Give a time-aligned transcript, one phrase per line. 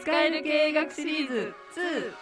[0.00, 1.54] 使える経営学シリーズ。
[1.76, 2.12] 2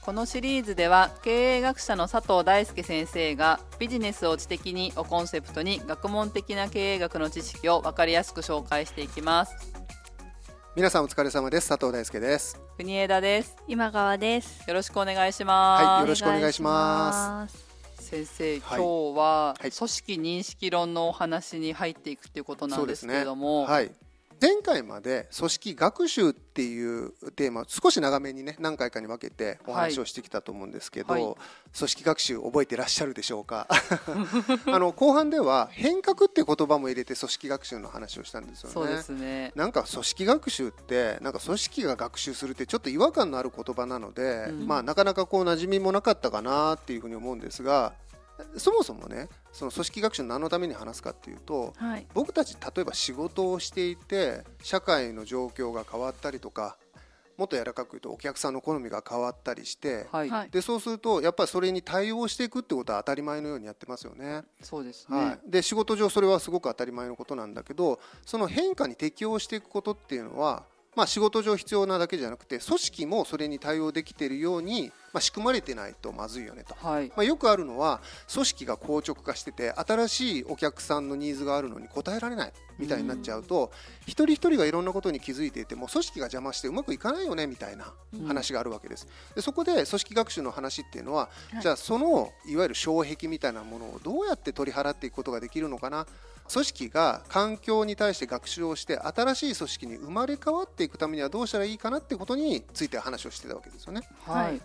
[0.00, 9.54] このシリーズでは経営学者の佐藤大輔先生がビジネスを知的にをコンセプトに学問的な経営学の知識を分かりやすく紹介していきます。
[10.74, 11.68] 皆さんお疲れ様です。
[11.68, 12.58] 佐藤大輔です。
[12.78, 13.54] 国枝です。
[13.68, 14.64] 今川です。
[14.66, 17.66] よろしくお願いします、はいよろしくお願いします。
[17.98, 18.78] 先生、はい。
[18.78, 19.70] 今日ははい。
[19.72, 23.90] 組織認識論のお話に入っていくっていうことなんですけれども、はい
[24.40, 31.22] 前回まで組織学習っていうテーマを少し長めにね何回かに分けてお話をしてきたと思うんですけど、はい。
[31.76, 33.66] 組織学習覚えてらっしゃるでしょうか？
[34.66, 38.72] あの後半では変革って言葉も入れて組織学習の話をしたんですよね。
[38.74, 39.52] そうですね。
[39.54, 44.66] なんか組織学習ってなんか組織が学習するってちょっと違和感のある言葉なので、うん。
[44.66, 47.92] まあなかなかこう馴染みもなかったかなっていうふうに思うんですが
[48.56, 52.06] そもそもねその組織学習何のために話すかっていうとはい。
[52.14, 56.76] 僕たち例えば仕事をしていて社会の状況が変わったりとか
[57.38, 60.50] もっと柔らかく言うとお客さんの好みが変わったりして、はい、はい。
[60.50, 64.42] でそうするとやっぱりそれに対応していくってことは当たり前のようにやってますよね。
[64.60, 70.64] そうですね、はい、で仕事上それはすごく当たり前のことなんだけどその変化に適応していくことっていうのは、
[70.96, 76.74] まあ、仕事上必要なだけじゃなくて組織もそれに対応できているように、まあ、仕組まれてないとまずいよねと。
[76.74, 78.00] はいまあ、よくあるのは
[78.32, 87.92] 組織が硬直化してて新しいお客さんのニーズがあるのに応えられないみたいになっちゃうと、一人一人がいろんなことに気づいていても組織が邪魔してうまくいかないよねみたいな
[88.26, 89.08] 話があるわけです。
[89.34, 96.06] でそこで組織学習の話っていうのは、はいじゃあそのいわゆる障壁みたいなものをどうやって取り払っていくことができるのかな？
[96.50, 104.02] 組織が環境に対して学習をして新しい組織に生まれ変わっていくためにはどうしたらいいかなってことについて話をしてたわけですよね。
[104.24, 104.60] はい、はい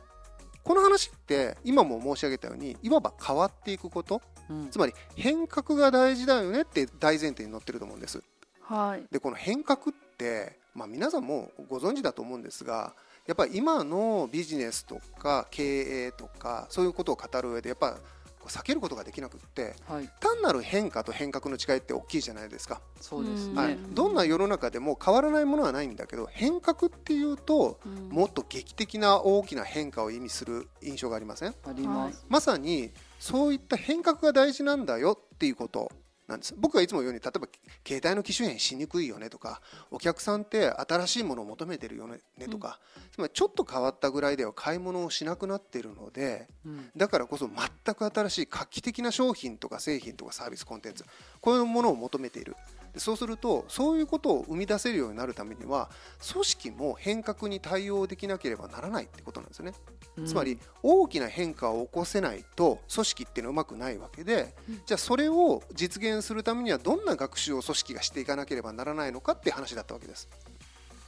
[0.63, 4.21] この話って今も申し上げたようにいわば変わっていくこと。
[4.49, 4.69] うん。
[4.69, 8.23] つまり変革が大事だよねって大前提に載ってると思うんです。
[8.61, 9.03] はい。
[9.11, 9.83] でこの変革っ
[10.17, 12.93] て、まあ、皆さんもご存知だと思うんですが
[13.27, 28.09] やっぱり今のビジネスとか経営とかそういうことを語る上でやっぱこう避けることができなくってはい、単なる変化と変革の違いって大きいじゃないですか、そうですね、うんはい、どんな世の中でも変わらないものはないんだけど変革っていうとうん。
[28.09, 31.55] もっと劇的な大きな変化を意味する印象がありません？
[31.65, 35.91] あります、まさにそういった変革が大事なんだよっていうこと
[36.27, 36.55] なんです。
[36.57, 37.47] 僕がいつも言うように例えば
[37.85, 39.61] 携帯の機種変しにくいよねとか
[39.91, 42.19] お客さんって新しいものを求めてるよね
[42.49, 42.79] とか、
[43.11, 46.89] つまりちょっと変わったぐらいでは買い物をしなくなっているのでうん。
[46.95, 51.05] だからこそ全く新しい画期的な商品とか製品とかサービスコンテンツ
[51.41, 52.55] こういうものを求めている
[52.93, 55.89] でそうするとそういうことを生み出せるようになるためには
[56.31, 59.73] 組織も変革に対応できなければならないってことなんですよね。
[60.15, 64.53] うんつまり大きな変化を起こせないと組織っていうのはうまくないわけで、
[64.85, 70.29] じゃあそれを実現するためにはどんな学習を組織がしていかなければならないのかって話だったわけです。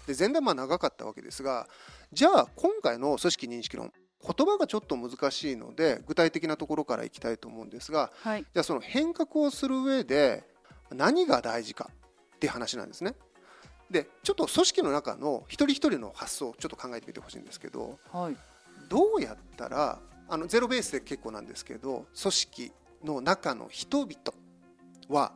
[0.08, 1.68] で前段まあ長かったわけですが
[2.14, 3.92] じゃあ今回の組織認識論
[4.22, 10.44] 言葉がちょっと難しいので具体的なところからいきたいと思うんですがはいじゃあその変革をする上で
[10.92, 11.90] 何が大事か
[12.36, 13.16] っていう話なんですね。
[13.90, 18.38] でちょっと組織の中の一人一人の発想をちょっと考えてみてほしいんですけどはい。
[18.90, 22.72] どうやったらあのゼロベースで結構なんですけど組織
[23.04, 24.16] の中の人々
[25.08, 25.34] は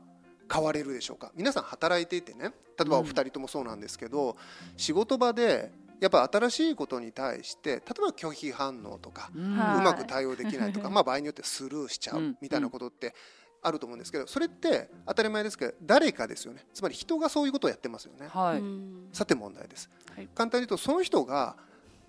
[0.52, 1.32] 変われるでしょうか？
[1.36, 4.36] 皆さん働いていてね例えばお二人ともそうなんですけど、
[4.78, 9.58] 仕事場でやっぱ新しいことに対して例えば拒否反応とか、うん。
[9.58, 9.76] はい。
[9.76, 12.38] うまく対応できないとか、 まあ、場合によってスルーしちゃううん。
[12.42, 13.14] みたいなことって
[13.62, 16.66] あると思うんですけどそれって当たり前ですけど誰かですよね。
[16.74, 18.28] つまり人がそういうことをやってますよね。
[18.28, 19.10] はい、うん。
[19.12, 20.28] さて問題です、はい。
[20.34, 21.56] 簡単に言うとその人が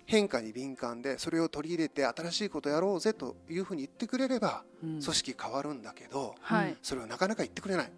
[0.05, 5.01] 変化に敏感でそれを取り入れて新しいことやろうぜというふうに言ってくれればうん。
[5.01, 6.77] 組織変わるんだけどはい。
[6.81, 7.91] それをなかなか言ってくれない。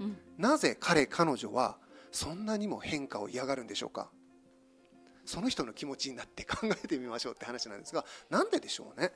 [0.00, 0.16] うん。
[0.36, 1.78] なぜ彼彼女は
[2.10, 4.10] そんなにも変化を嫌がるんでしょうか。
[5.28, 9.12] その人の気持ちになって考えてみましょうって話なんですがなんででしょうね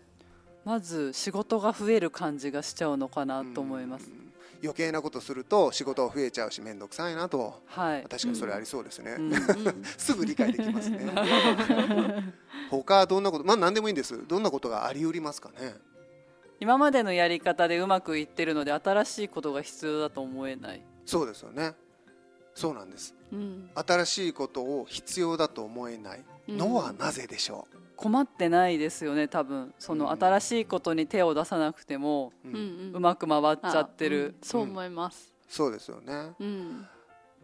[0.65, 4.07] まず仕事が増える感じがしちゃうのかなと思います。
[4.11, 4.33] うん。
[4.63, 9.33] 余計なことすると仕事が増えちゃうし面倒くさいなとはい、確かにそれありそうですね、うん。
[9.33, 11.13] う んすぐ理解できますね。
[12.71, 14.27] 他どんなことまあ何でもいいんです。
[14.27, 15.75] どんなことがあり得りますかね？
[16.61, 20.83] 今までのやり方でうまくいってるので新しいことが必要だと思えない。
[21.05, 21.75] そうですよね。
[22.55, 23.17] そうなんです。
[23.33, 23.69] うん。
[23.75, 26.25] 新しいことを必要だと思えない。
[26.49, 27.67] のはなぜでしょ
[27.97, 29.75] 困ってないですよね多分。
[29.79, 32.97] その新しいことに手を出さなくてもう、ううんんうん。
[32.97, 35.33] うまく回っちゃってあうるん、そう思います。
[35.49, 36.33] そうですよね。
[36.41, 36.87] うん。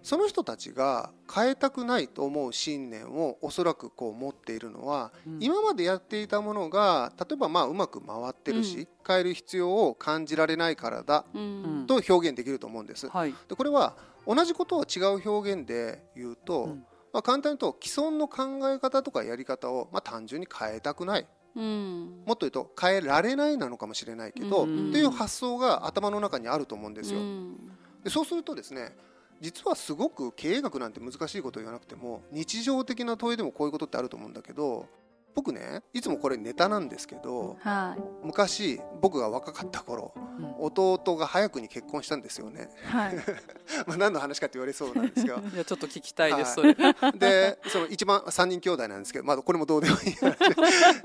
[0.02, 5.38] その人たちが変えたくないと思う信念をおそらくこう持っているのは、うん。
[5.40, 11.86] 今までやっていたものが例えばまあうまく回ってるし、変える必要を感じられないからだううんん。
[11.86, 13.08] と表現できると思うんです。
[13.08, 13.34] はい。
[13.48, 13.96] でこれは
[14.26, 21.26] 同じことを違う表現で言うと、うんまあ、簡単に言うと既存の考え方とかやり方をまあ単純に変えたくない。
[21.56, 22.22] うん。
[22.26, 24.93] もっと言うと変えられないなのかもしれないけど、うん。
[24.93, 27.20] という発想が頭の中にあると思うんですよ。
[27.20, 27.56] うん。
[28.05, 28.94] でそうするとですね
[29.40, 34.87] 実はすごく経営学なんて難しいことを言わなくても日常的な問いでもこういうことってあると思うんだけど
[35.34, 38.26] 僕ねいつもこれネタなんですけどはい。
[38.26, 40.54] 昔僕が若かった頃うん。
[40.58, 42.69] 弟が早くに結婚したんですよね。
[42.84, 43.16] はい。
[43.86, 46.76] まあ何の話かって言われそうなんですがいやちょっと聞きたいです、はい。
[46.76, 47.12] それ。
[47.12, 50.36] でその一番3人兄弟なんですけど、まあ、これもどう でもいい話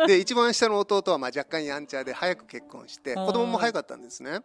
[0.08, 4.40] で一番下の弟はまあ若干やんちゃで早く結婚して子供も早かったんですね。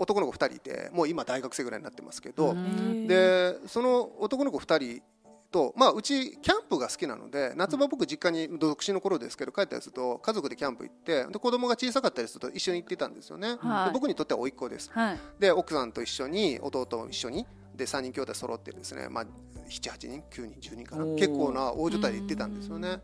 [0.00, 3.06] 男の子2人いてもう今大学生ぐらいになってますけど、うん。
[3.06, 5.02] でその男の子2人
[5.50, 13.86] と、まあ、うちキャンプが好きなので夏場僕実家に独身の頃ですけど帰ったりすると家族でキャンプ行ってで子供が小さかったりすると一緒に行ってたんですよね、はい。
[13.86, 14.90] で僕にとっては甥っ子です。
[14.92, 15.18] はい。
[15.38, 19.24] で奥さんと一緒に弟も一緒にで3人兄弟揃ってですね、まあ、
[19.68, 21.04] 78人9人10人かな。
[21.14, 23.00] 結構な大所帯で行ってたんですよね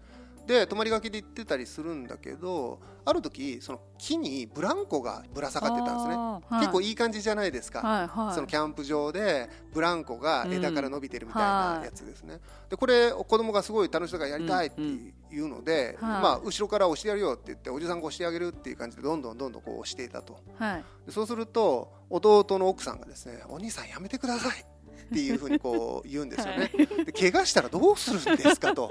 [0.46, 6.14] で泊まりがけで行ってたりするんだけどある時その木にブランコがぶら下がってたんですね。
[6.14, 6.60] あはい。
[6.60, 8.34] 結構いい感じじゃないですか、はいはい。
[8.34, 16.22] そのキャンプ場でブランコが枝から伸びてるみたいなやつですね、でこれ子供がすごい楽しそうからやりたいっていうので、うんはい。
[16.22, 20.38] まあ、後ろから押してやるよって言っておじさんが押してあげるっていう感じでどんどんどんどんこう押していたと。
[20.58, 20.84] はい。
[21.06, 26.70] でそうすると弟の奥さんがですね「お兄さんやめてください」っていうふうにこう言うんですよね。
[27.04, 28.88] で怪我したらどうするんですかと。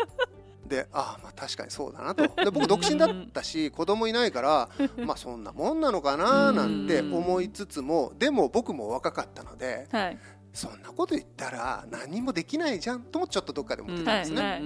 [0.74, 2.24] でああまあ確かにそうだなと。
[2.44, 10.18] で僕独身だったし 子供いないからまあそんなもんなのかななんて思いつつもでも僕も若かったのではい。
[10.54, 14.62] そんなこと言ったら何もできないじゃんともちょっとどっかで思ってたんですね。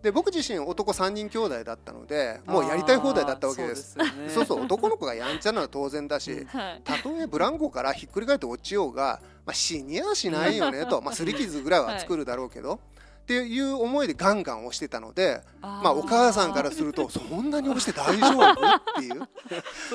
[0.00, 3.96] で僕自身男3人兄弟だったのでもうやりたい放題だったわけです。
[3.96, 6.80] そうそうそう男の子がやんちゃなのは当然だし はい。
[6.84, 12.78] たとえブランコからひっくり返って落ちようが、まあ、死にはしないよねと、まあ、擦り傷ぐらいは作るだろうけど、
[13.22, 18.42] っていう思いでガンガン押してたのでまあ、お母さんからするとそんなに押して大丈夫？
[18.42, 19.18] ってい う、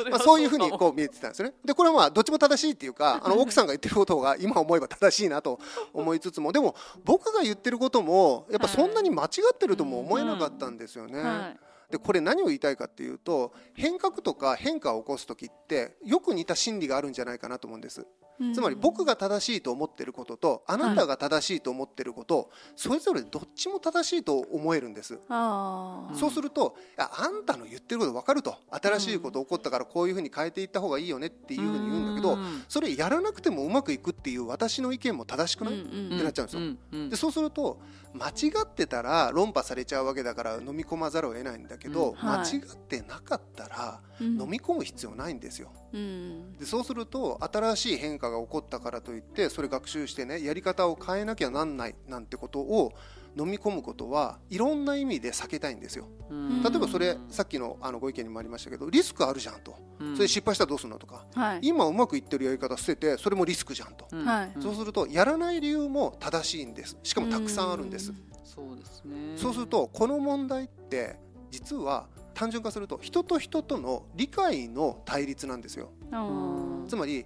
[0.10, 1.56] まあ、そういうふうにこう見えてたんですよね。
[1.64, 5.60] でこれはまあどっちも正しいっていうか あの奥さんが言ってることが今思えば正しいなと
[5.94, 11.22] 思いつつもでも僕が言ってることもやっぱそんなに間違ってるとも思えなかったんですよね。
[11.22, 11.60] はい
[11.90, 18.06] でこれ何を言いたいかっていうと変革とか変化を起こす時ってよく似た心理があるんじゃないかなと思うんです。
[18.40, 25.20] うんつまり僕が正しいと思ってることとあなたが正しいと思ってること、それぞれどっちも正しいと思えるんです。
[25.30, 28.56] あそうするといやあんたの言ってること分かると。
[28.70, 32.64] 新しいこと起こったからこういうふうに変えていった方がいいよねっていうふうに言うんだけどうん。
[32.68, 37.10] それやらなくてもうまくいくっていう私の意見も正しくあない、うんってなっちゃうんですよ。
[37.10, 37.80] でそうすると
[38.18, 42.40] 間違ってたら論破されちゃうわけだから飲み込まざるを得ないんだけど、うんはい。
[42.40, 44.42] 間違ってなかったらうん。
[44.42, 45.72] 飲み込む必要ないんですよ。
[45.94, 46.54] うん。
[46.58, 52.94] でそうすると新しい変化が起こったからといってそれ学習してねやり方を変えなきゃなんないなんてことを
[53.38, 56.08] 飲み込むことはいろんな意味で避けたいんですよ。
[56.30, 56.64] うん。
[56.64, 59.76] 例えばそれさっきのあのご意見にもありましたけどリスクあるじゃんと。
[60.00, 60.16] うん。
[60.16, 61.26] それ失敗したらどうするのとか。
[61.36, 61.60] はい。
[61.62, 64.08] 今うまくいってるやり方捨ててそれもリスクじゃんと。
[64.12, 64.26] うん。
[64.26, 64.58] はい。
[64.58, 66.98] んそうするとやらない理由も正しいんです。
[67.04, 68.14] しかもたくさんあるんです。
[68.44, 69.38] そうですね。
[69.38, 71.20] そうするとこの問題って
[71.52, 75.92] 実は単純化すると人と人との理解の対立なんですよ。
[76.12, 76.86] うん。
[76.88, 77.26] つまり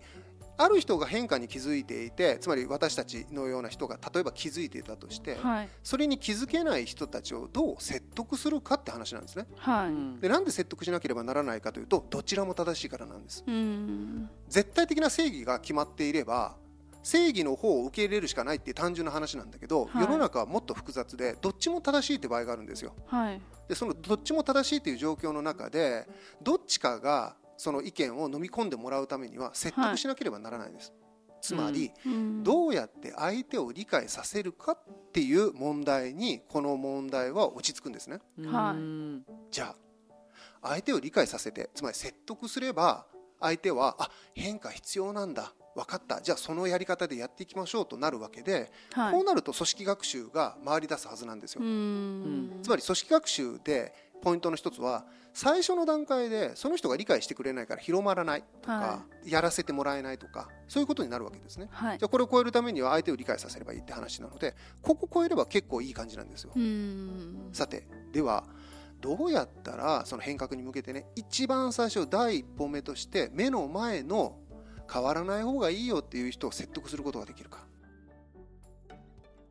[0.58, 5.70] ある人が変化に気づいていてつまり私たちのような人が例えば気づいていたとしてはい。
[5.84, 9.46] それに気づけない人たちをどう説得するかって話なんですね。
[9.58, 9.90] はい。
[9.90, 13.44] うんでなんで説得しなければならないかというとどちらも正しいからなんです。
[13.48, 14.30] うん。
[14.48, 16.56] 絶対的な正義が決まっていれば
[17.04, 20.04] 正義の方を受け入れるしかないっていう単純な話なんだけど、はい。
[20.04, 22.94] 世の中はもっと複雑でどっちも正しいって場合があるんですよ。
[23.08, 23.42] はい。
[23.68, 26.08] でそのどっちも正しいっていう状況の中で
[26.42, 30.92] どっちかがその意見を飲み込んでもらうためには説得しなければならないです、
[31.42, 32.44] つまり、うん。
[32.44, 34.78] どうやって相手を理解させるかっ
[35.14, 38.20] ていう問題にこの問題は落ち着くんですね。
[38.48, 38.78] はい。
[38.78, 39.76] うんじゃ
[40.64, 43.06] あ相手を理解させてつまり説得すれば
[43.40, 45.54] 相手はあ変化必要なんだ。
[45.76, 46.20] 分かった。
[46.20, 49.14] じゃあそのやり方でやっていきましょうとなるわけで、はい。
[49.14, 52.60] こうなると組織学習が回り出すはずなんですよ、うん。
[52.62, 61.68] つまり組織学習でポイントの一つは最初の段階でその人が理解してくれないから広まらないとか、はやらせてもらえないとかそういうことになるわけですね。
[61.72, 61.98] はい。
[61.98, 66.52] じゃあこれを超えるためには相手を理解させればいいって話なのでここ超えれば結構いい感じなんですよ。
[66.56, 67.50] うん。
[67.52, 68.46] さてでは
[69.00, 74.38] どうやったらその変革に向けてね一番最初第一歩目として目の前の
[74.92, 77.66] 変わらない方がいいよっていう人を説得することができるか。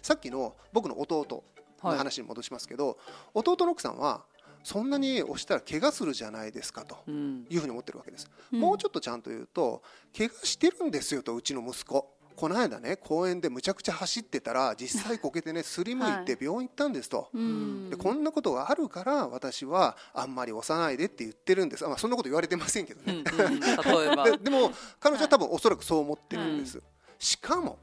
[0.03, 1.45] さっきの僕の弟
[1.83, 2.99] の話に戻しますけど、
[3.35, 4.25] 弟の奥さんは
[4.63, 7.47] そんなに押したら怪我するじゃないですかとうん。
[7.49, 8.61] いうふうに思ってるわけです、うん。
[8.61, 9.83] もうちょっとちゃんと言うと
[10.17, 12.17] 怪我してるんですよとうちの息子。
[12.37, 17.91] この間ね公園でむちゃくちゃ走ってたら実際こけてね すりむいて病院行ったんですと、うん。
[17.91, 21.85] でこんなことがあるから私はあんまり押さないでって言ってるんです。
[21.85, 23.61] あ、まあ、そんなこと言われてませんけどね、うんうん。
[23.61, 24.25] 例えば。
[24.31, 26.81] ででも彼女は多分おそらくそう思ってるんです、
[27.19, 27.79] しかも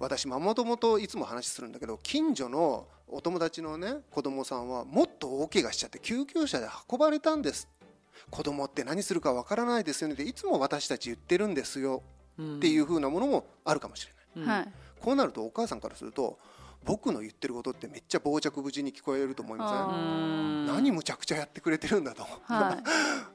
[0.00, 7.68] 私もともといつも話するんだけど近所のお友達のね子供さんはもっと大怪我しちゃって救急車で運ばれたんです
[8.30, 10.14] 子供って何するかわからないですよね。
[10.14, 12.02] っていつも私たち言ってるんですよ。
[12.40, 14.44] っていう風なものもあるかもしれない。
[14.46, 14.62] うん。
[14.62, 14.72] はい。
[15.00, 16.38] こうなるとお母さんからすると
[16.84, 20.66] 僕の言ってることってめっちゃ傍着無事に聞こえると思いません？
[20.66, 22.78] 何むちゃくちゃやってくれてるんだと、は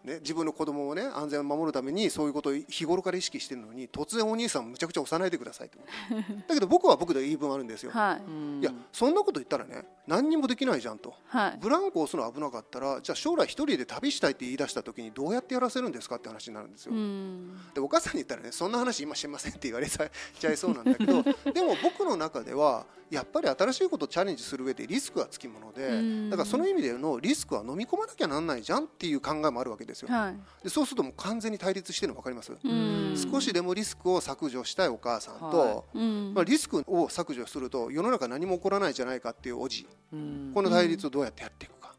[0.03, 0.05] い。
[0.07, 5.79] ね、自分の子供をね安全を守るためにそういうことを日頃から意識してるのに突然お兄さんむちゃくちゃ押さないでくださいと。
[6.47, 8.23] だけど僕は僕で言い分あるんですよ、はい。
[8.23, 11.13] うんいやそんなこと言ったらね何にもできないじゃんと。
[11.27, 11.57] はい。
[11.59, 17.59] ブランコ押すの危なかったらじゃあ将来一人で旅したいって言い出した時にどうやってやらせるんですかって話になるんですよ、うん。
[17.73, 26.29] でお母さんに言ったらねそんな話今しませんって言われちゃいそうなんだけど でも僕の中ではやっぱり新しいことをチャレンジする上でリスクはつきものでうん。
[26.29, 30.09] だからその意味でのリスクは飲み込まなきゃなんないじゃんっていう考えもあるわけですよ。
[30.09, 30.35] はい。
[30.63, 32.51] でそうするともう完全に対立してるの分かります？
[32.51, 33.15] うん。
[33.15, 36.33] 少しでもリスクを削除したいお母さんと、はうん。
[36.33, 39.87] まあ、リスクを削除すると世の中何も起こらないじゃないかっていうおじ。
[40.13, 40.51] うん。
[40.53, 41.93] この対立をどうやってやっていくか、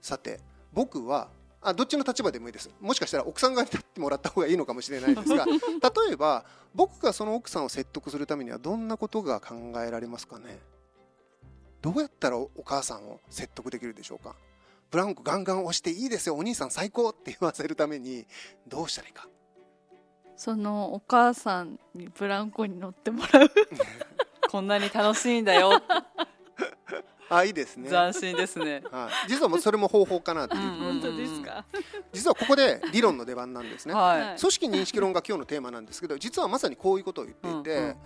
[0.00, 0.40] さて
[0.72, 1.28] 僕は
[1.62, 2.70] あどっちの立場でもいいです。
[2.80, 5.44] もしかしたら奥さん側に立ってもらった方がいいのかもしれないですが
[6.06, 9.54] 例えば僕がその奥さんを説得するためにはどんなことが考
[9.84, 10.58] えられますかね？
[11.80, 14.34] どうやったらお母さんを説得できるでしょうか？
[14.90, 16.36] ブランコガンガン押していいですよ。
[16.36, 18.26] お兄さん最高って言わせるために
[18.68, 19.28] どうしたらいいか。
[20.36, 23.50] そのお母さんにブランコに乗ってもらう。
[24.50, 25.80] こんなに楽しいんだよ
[27.34, 28.82] あいいですね、斬新ですね。
[28.90, 31.64] はい、実はもうそれも方法かなっていう、うん本当ですか？
[32.12, 34.38] 実はここで理論の出番なんですね、はい、はい。
[34.38, 37.96] 組織認識論が今日のテーマなんですけど実はまさにこういうことを言っていて、うんうん。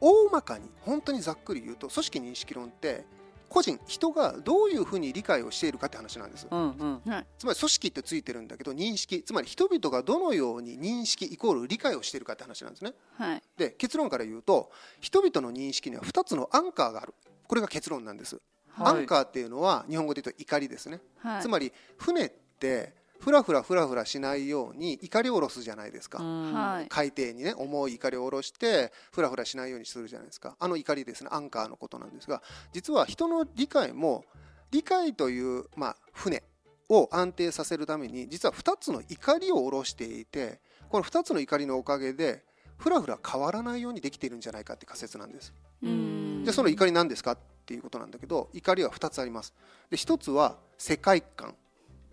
[0.00, 3.04] 大まかに本当にざっくり言うと組織認識論って
[3.48, 7.00] 個人人がどういうふうに理解をしているかって話なんですうんうん。
[7.38, 12.92] つまり組織ってついてるんだけど認識つまり人々がどのように認識イコール理解をしているかって話なんですね。
[13.16, 13.42] はい。
[13.56, 14.70] で結論から言うと
[15.00, 17.14] 人々の認識には2つのアンカーがある。
[17.48, 18.42] これが結論なんです、はい
[18.80, 21.00] アンカーっていうのは日本語で言うと怒りですね。
[21.18, 21.42] はい。
[21.42, 26.52] つまり船ってふらふらふらふらしないように怒りを下ろすじゃないですか、うん。
[26.52, 26.86] はい。
[26.88, 30.56] 海底にね重い怒りを下ろしてふらふらしないようにするじゃないですか。
[30.58, 31.30] あの怒りですね。
[31.32, 32.42] アンカーのことなんですが
[32.72, 34.24] 実は人の理解も
[34.70, 36.42] 理解という、まあ、船
[36.88, 42.44] を安定させるために実は2つの怒りを下ろしていてこの2つの怒りのおかげで
[42.76, 45.52] ふらふら変わらないようにできているんじゃないかって仮説なんです。
[45.82, 46.42] うん。
[46.44, 49.52] じゃあその怒り何ですかっていうことなんだけど怒りは2つあります。
[49.90, 51.54] で1つは世界観。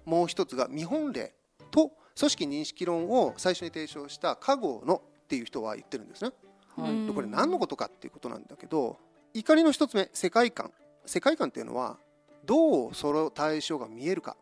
[0.04, 1.34] もう1つが見本例
[1.72, 6.32] と組織認識論を最初に提唱した加護のっていう人は言ってるんですね。
[6.76, 7.14] はい。
[7.14, 8.98] これ何のことかっていうことなんだけど
[9.34, 10.72] 怒りの1つ目世界観。
[11.06, 11.98] 世界観っていうのは
[12.46, 14.36] どうその対象が見えるか。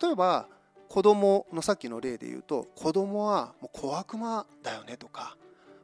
[0.00, 0.48] 例えば
[0.88, 5.36] 子供のさっきの例で言うと子供はもう小悪魔だよねとか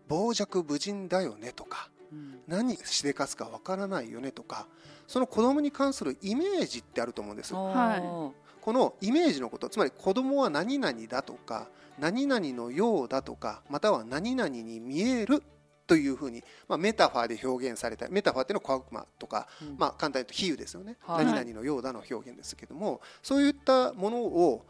[0.09, 1.94] 傍若無人だよねとかうん
[2.47, 4.67] 何しでかすかわからないよねとか
[5.07, 11.69] その子供に関するイメージってあると思うんですはこのイメージのことつまり子供は何々だとか
[11.99, 15.43] 何々のようだとかまたは何々に見える
[15.87, 19.77] というふうに、まあ、メタファーで表現されたメタファーっていうのは小悪魔とか、うん。
[19.79, 21.27] まあ、簡単に言うと比喩ですよね、はい。
[21.27, 24.65] 何々のようだの表現ですけどもそういったものを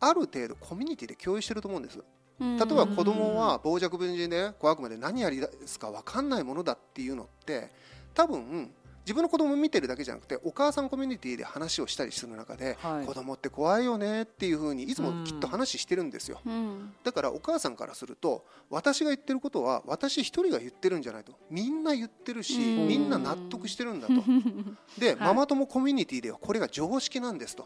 [0.00, 1.98] ある程度コミュニティで共有してると思うんです
[2.38, 7.70] 例例えば子供は傍若無人で小悪魔で何やりですか分かんないものだっていうのって
[8.14, 8.70] 多分
[9.06, 13.06] 自分の子供を見てるだけじゃなくてお母さんコミュニティで話をしたりする中で、はい。
[13.06, 16.40] 子供って怖いよねっていうふうにいつもきっと話してるんですよ。
[16.44, 16.92] うん。
[17.04, 21.34] だからお母さんからすると私が言ってることは私一人が言ってるんじゃないと。
[21.50, 22.88] みんな言ってるしうん。
[22.88, 24.14] みんな納得してるんだと。
[24.98, 27.62] で、ママ友コミュニティではこれが常識なんですと。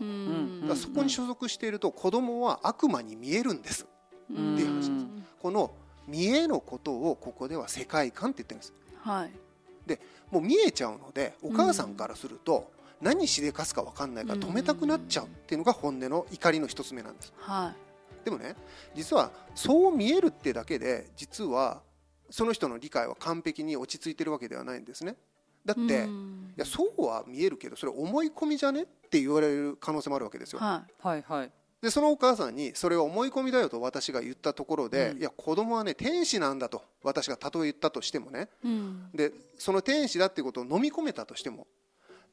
[0.77, 3.85] そこに所属していると子供は悪魔に見えるんです。
[3.85, 4.00] うん
[4.33, 4.91] っていう話です。
[5.41, 5.71] この
[6.07, 8.73] 見えのことをここでは世界観って言ってるんです。
[9.03, 9.31] はい。
[10.31, 12.71] もう見えちゃうのでお母さんからすると
[13.01, 17.33] 何しでかすか分かんないから止めたくなっちゃうっていうのが本音の怒りの一つ目なんです。
[17.39, 17.73] は
[18.25, 18.55] でもね
[18.95, 21.81] 実はそう見えるってだけで実は
[22.31, 25.17] その人の理解は完璧に落ち着いてるわけではないんですね。
[25.65, 26.53] だっいて、いうん。
[26.57, 28.83] やそうは見えるけどそれ思い込みじゃね？
[28.83, 31.51] って言われる可能性もあるわけですよ、ははいはい
[31.83, 35.19] でそのお母さんにそれは思い込みだよと私が言ったところで、うん。
[35.19, 38.49] いや子供はね天使なんだと私がたとえ言ったとしてもね。
[38.63, 39.11] うん。
[39.15, 41.67] でその天使だっていうことを飲み込めたとしても。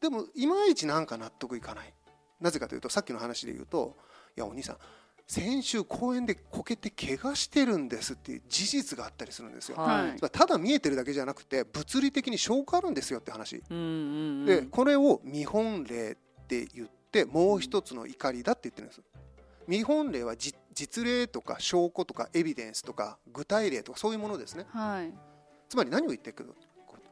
[0.02, 1.94] でもいまいちなんか納得いかない。
[2.42, 3.96] なぜかというとさっきの話で言うと
[4.38, 4.78] 「いやお兄さん
[5.26, 9.78] 先週公園でこけて怪我してるんです」っていう事実があったりするんですよ。
[9.78, 10.10] はい。
[10.10, 13.64] はいただ見えてるだけじゃなくて物理的に証拠あるんですよって話。
[13.70, 14.46] うんうんうん。
[14.46, 19.02] でこれを見本例って言ってもう一つの怒りだって言ってるんです
[19.68, 24.66] 見本例はじ実例とか証拠とかエビデンスとか具体例とかそういうものですね。
[24.70, 25.14] はい。
[25.70, 26.54] つまり何を言ってくる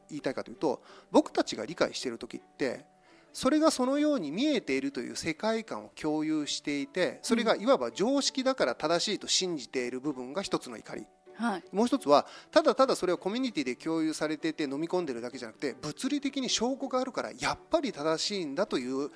[0.10, 0.82] 言いたいかというと
[1.12, 2.86] 僕たちが理解している時って
[3.34, 11.06] それがそのように見えているという世界観を共有していてそれがいわば常識だから正しいと信じている部分が一つの怒り。
[11.34, 11.64] はい。
[11.74, 19.10] もう一つはただただそれをコミュニティで共有されていて飲み込んでるだけじゃなくて物理的に証拠があるからやっぱり正しいんだという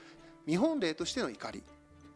[0.46, 1.63] 見本例としての怒り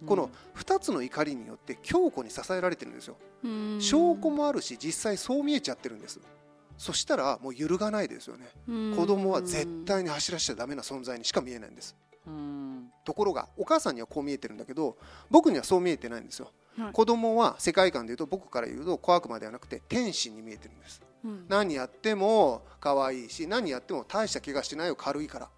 [0.05, 3.17] この2つの怒りによって強固に支えられてるんですよ。
[3.43, 3.81] うん。
[3.81, 6.19] 証拠もあるし実際そう見えちゃってるんです。
[6.77, 8.48] そしたらもう揺るがないですよね。
[8.95, 11.95] 子供は絶対に走らせちゃダメな存在にしか見えないんです。
[12.25, 12.91] うん。
[13.03, 14.98] ところがお母さんにはこう見えてるんだけど
[15.29, 16.93] 僕にはそう見えてないんですよ、はい。
[16.93, 21.01] 子供は世界観でいうと僕から言うと小悪魔ではなくて天使に見えてるんです。
[21.24, 21.45] うん。
[21.48, 25.50] 何やっても可愛いし何やっても大した怪我してないよ軽いから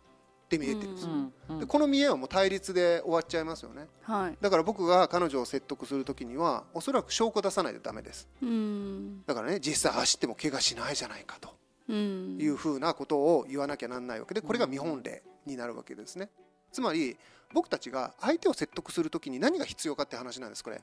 [0.56, 3.88] って見えてるんですうよ、でこの見えはもう対立で終わっちゃいますよね。
[4.02, 4.38] はい。
[4.42, 8.28] だから僕が彼女を説得する時にはおそらく証拠出さないとダメです。
[8.42, 9.24] うん。
[9.26, 11.56] だからね実際走っても怪我しないじゃないかと。
[11.90, 12.38] うん。
[12.40, 16.30] いうふうなことを言わなきゃなんないわけでこれが見本例になるわけですね。
[16.72, 17.18] つまり
[17.54, 20.82] 僕たちが相手を説得する時に何が必要かって話なんですこれ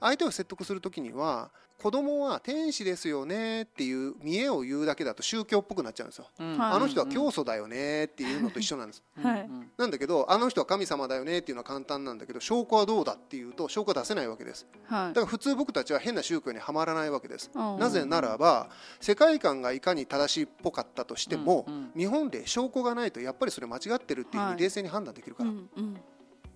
[0.00, 6.26] 相手を説得する時には子供は天使ですよねっていう見栄を言うだけだと宗教っぽくなっちゃうんですよ。
[6.38, 9.02] うんはいあの人は教祖だよねっていうのと一緒なんです。
[9.22, 9.40] はい。
[9.40, 9.70] うん。
[9.78, 15.08] なんだけどあの人は神様だよねっていうのは簡単なんだけど証拠はどうだっていうと証拠は出せないわけですはい。
[15.08, 17.50] だから普通僕たちは変な宗教にはまらないわけです。
[17.54, 17.78] うん。
[17.78, 18.68] なぜならば
[19.00, 21.90] 世界観がいかに正しいっぽかったとしても、うんうん。
[21.94, 24.54] 見本例証拠がないとやっぱりそれ間違ってるっていうふうはい。
[24.56, 25.96] に冷静に判断できるかうら、んうん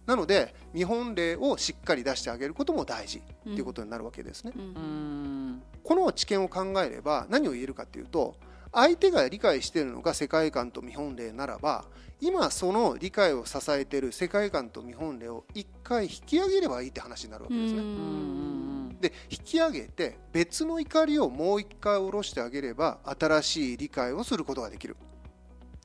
[0.07, 4.67] なので見本例をしっかり出してあげることも大事っていうことになるわけですね、ううん。
[5.53, 8.37] んこの知見を考えれば何を言えるかっていうと
[8.73, 11.85] 相手が理解しているのが世界観と見本例ならば
[12.21, 17.87] 今その理解を支えている世界観と見本例を一回引き上げればいいって話になるわけですね、うん。
[17.87, 18.65] うん
[19.01, 24.97] で引き上げて別の怒りをもう一回下ろしてあげれば新しい理解をすることができる。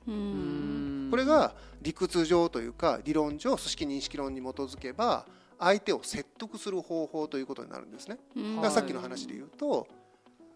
[0.06, 5.26] ううんんこれが理屈上というか理論上組織認識論に基づけば
[5.58, 8.18] 相手を説得する方法ということになるんですね。
[8.36, 8.56] うん。
[8.56, 9.86] だからさっきの話で言うと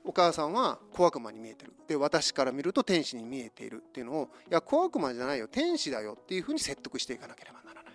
[0.04, 1.72] お母さんは小悪魔に見えてる。
[1.86, 5.48] で私から見ると天使に見えているっていうのをいや小悪魔じゃないよ。
[5.48, 7.94] 天使だよっていうふうに説得していかなければならない。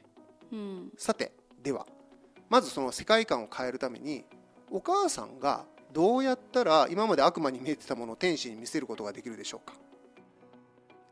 [0.51, 0.91] うん。
[0.97, 1.31] さて
[1.63, 1.87] では
[2.49, 4.25] まずその世界観を変えるために
[4.71, 9.73] お母さんがどうやったら今まで悪魔に見えてたものを天使に見せることができるでしょうか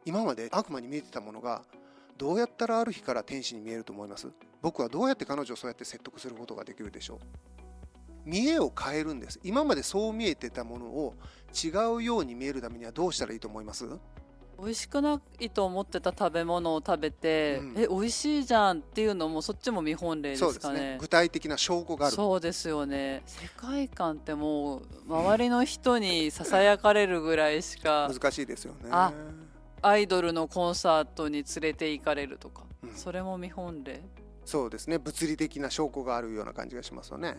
[0.08, 1.64] 今まで悪魔に見えてたものが
[2.18, 4.30] どうやったらある日から天使に見えると思います？
[4.62, 7.20] 僕はどうやって彼女をそうやって説得することができるでしょう？
[8.24, 9.38] 見栄を変えるんです。
[9.44, 11.14] 今までそう見えてたものを
[11.54, 13.86] 違うように見えるためにはどうしたらいいと思います？
[14.60, 17.74] 美味しくないと思ってた食べ物を食べて、うん。
[17.78, 20.80] え美味しいじゃんっていうのもそっちも見本例ですかね。
[20.80, 20.98] ね。
[21.00, 22.16] 具体的な証拠がある。
[22.16, 23.22] そうですよね。
[23.26, 28.10] 世界観ってもう周りの人にささやかれるぐらいしか。
[28.12, 28.90] 難しいですよね。
[28.90, 29.14] あ
[29.82, 32.96] アイドルのコンサートに連れて行かれるとか、うん。
[32.96, 34.02] それも見本例
[34.46, 34.98] そうですね。
[34.98, 37.38] 物理的な証拠があるような感じがしますよね。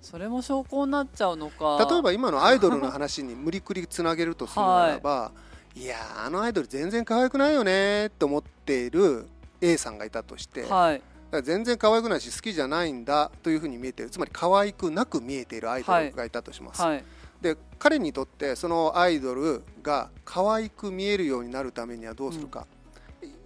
[0.00, 1.84] それも証拠になっちゃうのか。
[1.90, 5.32] 例えば今のアイドルの話に無理くりつなげるとするならば、
[5.74, 9.26] い、やーあのアイドル全然可愛くないよねって思っている
[9.60, 11.02] A さんがいたとして、はい。
[11.30, 14.10] ら全然可愛くないし好きじゃないんだというふうに見えている。
[14.10, 17.04] つまり可愛くなく見えているアイドルがいたとします、はい
[17.54, 22.66] で彼にとってそのアイドルが可愛く見えるようになるためにはどうするか、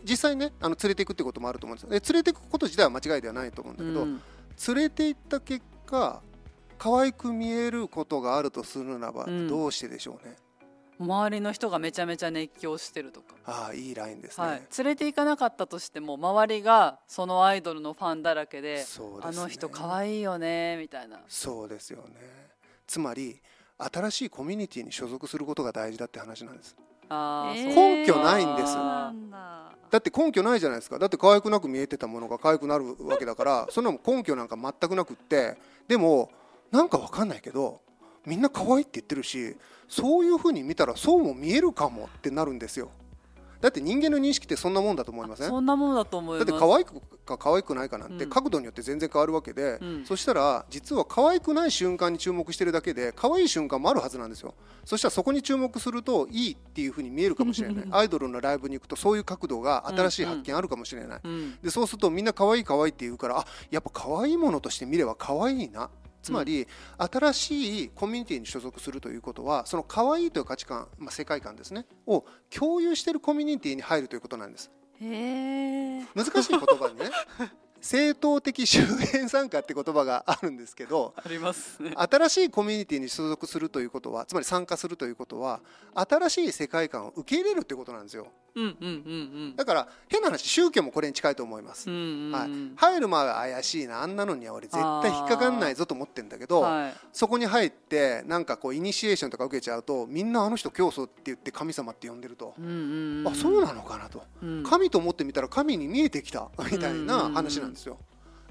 [0.05, 1.91] 実際ねあの連れていくってこともあると思うんですよ。
[1.91, 4.23] で連れていくこと自体は間違いではないと思うんだけど、うん。
[4.69, 6.23] 連れて行った結果
[6.79, 9.49] 可愛く見えることがあるとするならばうん。
[9.49, 10.37] どうしてでしょうね、
[10.99, 18.85] 周りの人がめちゃめちゃ熱狂してるとか、ああいいラインですね、はい、連れて行かなかったとしても周りがそのアイドルのファンだらけでね。
[19.23, 21.21] あの人可愛いよねみたいな。
[21.29, 22.15] そうですよね。
[22.87, 23.41] つまり
[23.93, 26.77] 新しいコミュニティに所属することが大事だって話なんです。
[27.11, 28.75] 根拠ないんです。
[28.75, 29.73] なんだ。
[29.91, 30.99] だって根拠ないじゃないですか。
[30.99, 35.57] だって可愛くなく見えてたものが可愛くなるわけだからそんなもん根拠なんか全くなくって。
[35.89, 36.31] でも
[36.71, 37.81] なんかわかんないけど
[38.25, 39.57] みんな可愛いって言ってるし
[39.89, 42.91] そういうふうに見たらそうも見えるかもってなるんですよ
[43.61, 45.49] だって人間の認識ってそんなもんだと思いません？
[45.49, 46.51] そんなもんだと思います。
[46.51, 48.31] だって可愛くか可愛くないかなんてうん。
[48.31, 50.05] 角度によって全然変わるわけで、うん。
[50.07, 54.55] そしたら実は可愛くない瞬間に注目してるだけで可愛い瞬間もあるはずなんですよ。
[54.85, 57.85] そしたらそこに注目するといいっていうふうに見えるかもしれない。
[57.91, 61.59] アイドルのライブに行くとそういう角度が新しい発見あるかもしれない、うん。
[61.63, 65.91] でそうするとみんな可愛い可愛いって言うからあやっぱ可愛いものとして見れば可愛いな
[66.23, 66.67] つまり、
[66.99, 74.71] 新しいコミュニティに所属するということはその可愛いという価値観、まあ、世界観ですねを共有しているコミュニティに入るということなんです。
[75.01, 76.05] へえ。
[76.15, 77.11] 難しい言葉でね
[77.81, 81.93] 正当的周辺参加って言葉があるんですけどありますね。
[81.97, 85.61] 新しいコミュニティに所属するということはつまり参加するということは
[85.95, 88.91] 新しい世界観を受け入れるということなんですようんうんう
[89.53, 91.89] んだから変な話宗教もこれに近いと思います。
[91.89, 92.33] うんうんうん。
[92.33, 102.73] はい、入る前は怪しいなあんなのには俺絶対引っかかんないぞと思ってんだけど、はいそこに入ってなんかこうイニシエーションとか受けちゃうとみんなあの人教祖って言って神様って呼んでると、うんうん
[103.21, 103.29] うん。
[103.29, 104.63] あそうなのかなと、うん。
[104.63, 107.99] 神と思ってみたら神に見えてきたみたいな話なんですよ。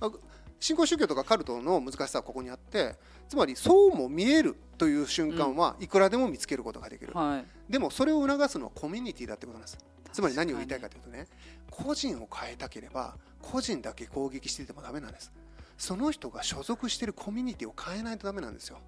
[0.01, 0.11] あ
[0.59, 2.95] 新興宗教とかカルトの難しさはここにあって
[3.29, 9.77] つまりそうも見えるという瞬間はいくらでも見つけることができる、はいでもそれを促すのはコミュニティだってことなんです。
[10.11, 11.27] つまり何を言いたいかというとね
[11.69, 15.31] 個人を変えたければ個人だけ攻撃しててもダメなんです。
[15.77, 18.79] その人が所属しているコミュニティを変えないとダメなんですよ、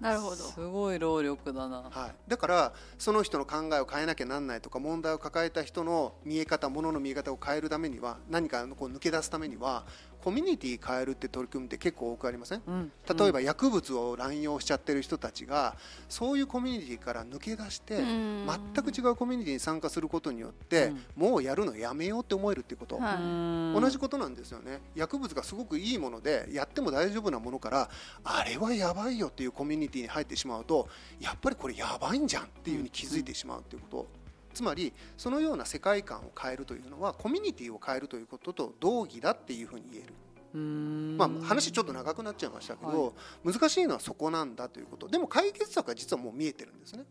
[0.00, 0.36] なるほど。
[0.36, 1.84] すごい労力だな。
[1.88, 9.84] はい、だからその人の考えを変えなきゃなんないとか問題を抱えた人の見え方ものの見え方を変えるためには何かこう抜け出すためには
[10.22, 12.62] コミュニティ変えるって取り組みって結構多くありません？
[12.66, 12.92] うん。
[13.18, 15.76] 例えば薬物を乱用しちゃってる人たちが
[16.08, 18.46] そういうコミュニティから抜け出してうん。
[18.74, 22.76] 全く違うコミュニティに参加することによってもうやるのやめようって思えるってい。
[22.76, 24.80] うこと同じことなんですよね。
[24.94, 27.90] 薬物がすごくいいものでやっても大丈夫なものから
[28.24, 30.88] あれはやばいよっていうコミュニティに入ってしまうと
[31.20, 34.06] やっぱりこれやばいんじゃんっていうふうに気づいてしまうっていうこと
[34.52, 40.14] つまりそのような世界観を変えるというのはコミュニティを変えるということと同義だっていうふうに言える。
[40.54, 41.16] うん。
[41.16, 45.08] まあ、話ちょっと長くなっちゃいましたけど、難しいのはそこなんだということ。
[45.08, 47.04] でも解決策は実はもう見えてるんですね。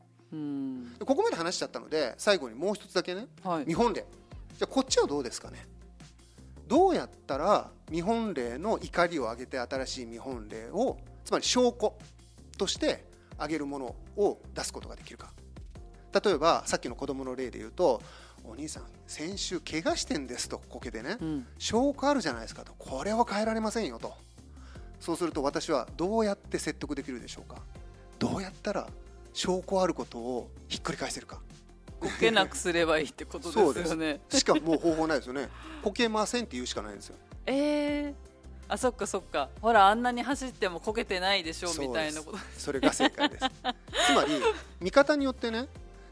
[1.05, 3.27] ここまで話しちゃったので最後にもう一つだけね。
[3.43, 3.65] はい。
[3.65, 4.05] 見本例。
[4.57, 5.65] じゃあこっちはどうですかね。
[6.67, 11.93] どうやったら見本例の怒りを上げて新しい見本例をつまり証拠
[12.57, 13.03] として
[13.37, 15.33] 上げるものを出すことができるか
[16.13, 18.01] 例えばさっきの子供の例で言うと
[18.43, 21.17] 「お兄さん先週怪我してんです」とこけてね。
[21.21, 21.47] うん。
[21.57, 22.73] 証拠あるじゃないですかと。
[22.77, 24.13] これは変えられませんよと。
[24.99, 27.61] そうすると私はどうやって説得できるでしょうか。
[28.19, 28.87] どうやったら
[29.33, 31.39] 証拠あることをひっくり返せるか。
[31.99, 34.21] こけなくすればいいってことですよね。
[34.29, 35.49] しかもう方法ないですよね。
[35.83, 37.15] こけませんって言うしかないんですよ。
[37.45, 38.13] えー、
[38.67, 39.49] あそっかそっか。
[39.61, 42.37] ほらあんなに走ってもこけてないでしょみたいなこと。
[42.57, 43.45] それが正解です。
[44.07, 44.41] つまり
[44.79, 45.67] 見方によってね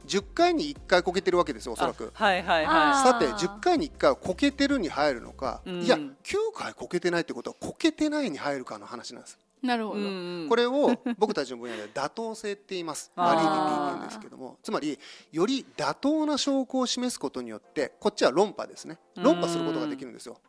[0.10, 2.12] 10回に1回こけてるわけですよおそらく。
[2.16, 2.66] あはいはい。
[2.66, 5.82] あはさて10回に1回はこけてるに入るのか、うん。
[5.82, 6.12] いや9
[6.54, 9.38] 回こけてないってことはこけてないに入るかの話なんです。
[9.62, 10.10] なるほど、いうん
[10.44, 10.50] うん。
[10.50, 13.12] これを僕たちの分野で妥当性って言います。
[13.16, 13.36] あー。
[13.36, 14.58] バリディティって言うんですけども。
[14.64, 14.98] つまり
[15.32, 18.98] より妥当な証拠を示すことによってこっちは論破ですね。
[19.16, 20.40] 論破することができるんですよ、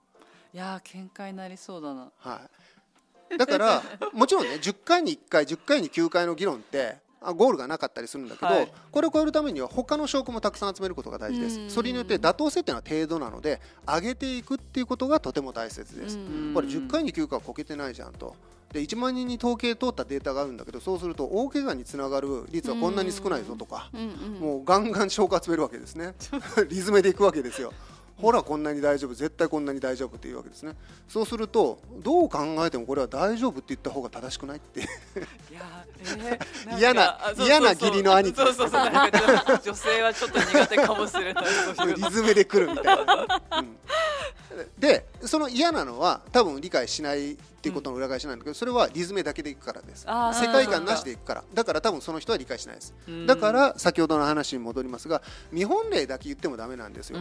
[0.54, 2.10] いやー喧嘩になりそうだな。
[2.18, 2.40] は
[3.34, 8.72] い、だからもちろんね10回に1回10回に9回の議論ってあゴールがなかったりするんだけど、はい。
[8.90, 11.68] これを超えるためには他の証拠もたくさん集めることが大事でうん。
[11.68, 16.54] すそれによって妥当性っていうのは程度なので上げていくっていうことがとても大切です、うん。
[16.54, 18.34] これ10回に9回はこけてないじゃんと。
[18.72, 23.90] で1万人に統計通ったデータがあるんだけどそうすると大怪我につながる率はこんなに少ないぞとか、
[24.40, 26.14] もうガンガン証拠集めるわけですね。
[26.70, 27.72] リズムでいくわけですよ
[28.20, 30.74] ほらこんなに大丈夫絶対こんなに大丈夫っていうわけですね。
[31.08, 34.80] そうするとどう考えてもこれは大丈夫って言った方が正しくないって。
[34.80, 38.36] いやーえーんか嫌な嫌な義理の兄貴。
[38.36, 41.44] そうそうそう女性はちょっと苦手かもしれない。
[41.96, 43.76] リズムで来るみたいな、うん。
[44.78, 50.06] でその嫌なのは多分理解しないっていうことの裏返しなんだけどそれはリズムだけでいくからです。
[50.06, 51.44] 世界観なしでいくから。
[51.52, 52.94] だから多分その人は理解しないです。
[53.06, 53.26] うん。
[53.26, 55.20] だから先ほどの話に戻りますが
[55.52, 57.18] 見本例だけ言ってもダメなんですよ。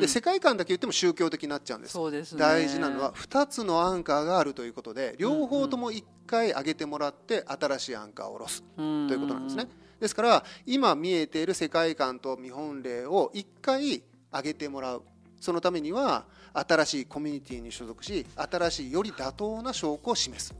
[0.00, 1.98] で世界観だけ言っても宗教的になっちゃうんです。
[2.10, 2.24] ね。
[2.38, 8.62] 大事なのは2つのアンカーがあるということで両方とも1回上げてもらって新しいアンカーを下ろす。
[8.62, 9.68] といということなんですね。
[10.00, 14.02] ですから今見えている世界観と見本例を1回
[14.32, 15.02] 上げてもらう。
[15.40, 20.54] そのためには新しいコミュニティに所属し新しいより妥当な証拠を示す。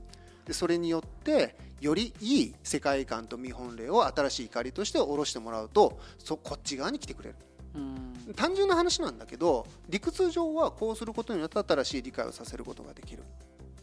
[0.45, 7.37] でそれによってよりいい世界観と見本例を新しい怒りとして下ろしてもらうとそこっち側に来てくれる。
[7.75, 8.35] うん。
[8.35, 13.23] 単純な話なんだけど理屈上はこうすることによって新しい理解をさせることができる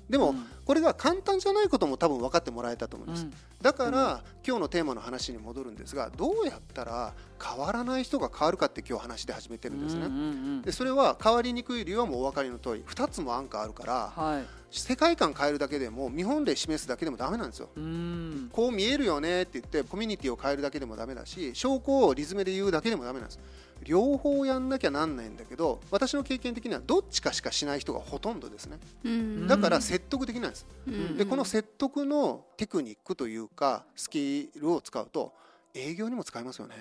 [0.09, 0.45] でも、うん。
[0.65, 3.33] これが簡単じゃないことも多分分かってもらえたと思います、うん。
[3.61, 17.69] だから、今日のテーマの話に戻るんですがどうやったら変わらない人が変わるかって今日話して始めてるんですね、でそれは変わりにくい理由はもうお分かりの通り2つもアンカーあるからはい世界観変えるだけでも見本例示すだけでもダメなんですよ。
[17.75, 18.49] うん。
[18.51, 23.39] こう見えるよねって言ってコミュニティを変えるだけでもダメだし証拠をリズムで言うだけでもダメなんです。
[23.83, 28.77] 両方やんなきゃなんないんだけど私の経験的にはどっちかしかしない人がほとんどですね。
[29.03, 29.47] うん。
[29.47, 30.67] だから説得できないんです。
[30.87, 31.17] うん。
[31.17, 35.33] でこの説得のテクニックというかスキルを使うと
[35.73, 36.75] 営業にも使えますよね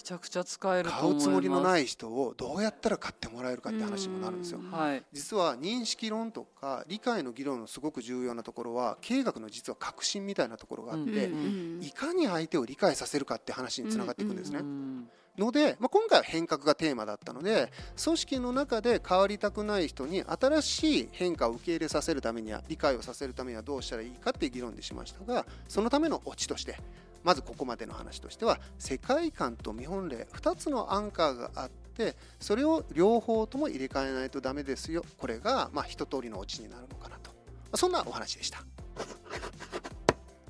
[0.00, 4.58] めちゃくちゃ使えると買うつもりのない人をどうやったら買ってもらえるかって話にもなるんですよ。
[4.58, 4.70] うん。
[4.70, 5.02] はい。
[5.12, 11.80] 実は認識論とか理解の議論のすごく重要なところは経営学の実は革新みたいなところがあって、うん。
[11.82, 14.60] いかに相手を理解させるかって話につながっていくんですね。
[14.60, 26.76] うんので、まあ、今回は変革がテーマだったので組織の中で変わりたくない人に新しい変化を受け入れさせるためには理解をさせるためにはどうしたらいいかっていう議論でしましたがそのためのオチとして
[27.22, 35.04] まずここまでの話としては世界観と見本例2つのアンカーがあってそれを両方とも入れ替えないとダメですよ。
[35.18, 37.30] これがまあ一通りのオチになるのかなと。
[37.30, 37.36] ま
[37.72, 38.64] あそんなお話でした。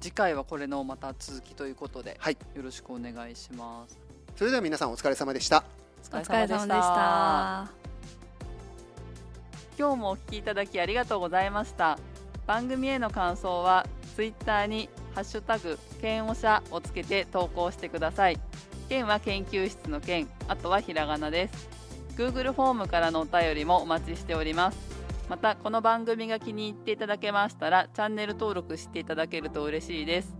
[0.00, 2.38] 次回はこれのまた続きということで、はい。
[2.54, 5.64] よろしくお願いしますそれでは皆さんお疲れ様でした。
[6.12, 7.68] おお疲れ様でした。
[9.78, 11.98] 今日もお聞きいただきありがとうございました。
[12.46, 18.38] 番組への感想はツイッターにハッシュタグ剣おしゃをつけて投稿してください。
[18.88, 21.68] 剣は研究室の剣あとはひらがなです。
[22.16, 24.90] Google フォームからのお便りもお待ちしております。
[25.30, 30.34] またこの番組が気に入っていただけましたらチャンネル登録していただけると嬉しいです